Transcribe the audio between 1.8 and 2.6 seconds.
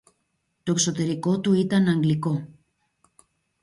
αγγλικό